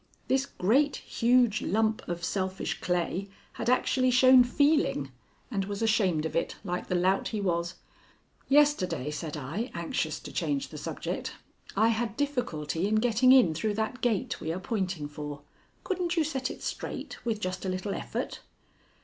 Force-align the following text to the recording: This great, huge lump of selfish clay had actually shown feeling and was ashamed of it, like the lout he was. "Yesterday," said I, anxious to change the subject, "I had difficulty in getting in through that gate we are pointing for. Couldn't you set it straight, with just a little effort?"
This 0.27 0.47
great, 0.47 0.95
huge 0.95 1.61
lump 1.61 2.01
of 2.07 2.23
selfish 2.25 2.81
clay 2.81 3.29
had 3.53 3.69
actually 3.69 4.09
shown 4.09 4.43
feeling 4.43 5.11
and 5.51 5.65
was 5.65 5.83
ashamed 5.83 6.25
of 6.25 6.35
it, 6.35 6.55
like 6.63 6.87
the 6.87 6.95
lout 6.95 7.27
he 7.27 7.39
was. 7.39 7.75
"Yesterday," 8.47 9.11
said 9.11 9.37
I, 9.37 9.69
anxious 9.75 10.19
to 10.21 10.31
change 10.31 10.69
the 10.69 10.79
subject, 10.79 11.33
"I 11.77 11.89
had 11.89 12.17
difficulty 12.17 12.87
in 12.87 12.95
getting 12.95 13.31
in 13.31 13.53
through 13.53 13.75
that 13.75 14.01
gate 14.01 14.41
we 14.41 14.51
are 14.51 14.59
pointing 14.59 15.07
for. 15.07 15.41
Couldn't 15.83 16.17
you 16.17 16.23
set 16.23 16.49
it 16.49 16.63
straight, 16.63 17.23
with 17.23 17.39
just 17.39 17.63
a 17.63 17.69
little 17.69 17.93
effort?" 17.93 18.39